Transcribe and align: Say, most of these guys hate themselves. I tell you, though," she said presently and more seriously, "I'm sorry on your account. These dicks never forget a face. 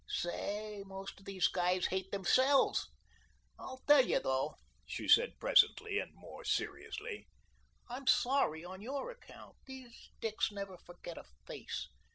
Say, 0.09 0.81
most 0.83 1.19
of 1.19 1.25
these 1.27 1.47
guys 1.47 1.85
hate 1.85 2.09
themselves. 2.09 2.89
I 3.59 3.75
tell 3.87 4.03
you, 4.03 4.19
though," 4.19 4.55
she 4.83 5.07
said 5.07 5.37
presently 5.39 5.99
and 5.99 6.11
more 6.15 6.43
seriously, 6.43 7.27
"I'm 7.87 8.07
sorry 8.07 8.65
on 8.65 8.81
your 8.81 9.11
account. 9.11 9.57
These 9.67 10.09
dicks 10.19 10.51
never 10.51 10.75
forget 10.79 11.19
a 11.19 11.25
face. 11.45 11.87